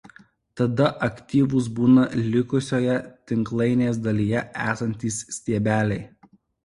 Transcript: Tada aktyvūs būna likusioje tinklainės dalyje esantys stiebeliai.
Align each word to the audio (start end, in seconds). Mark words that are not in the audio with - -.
Tada 0.59 0.87
aktyvūs 1.07 1.67
būna 1.79 2.05
likusioje 2.37 2.95
tinklainės 3.33 4.01
dalyje 4.09 4.43
esantys 4.73 5.21
stiebeliai. 5.37 6.03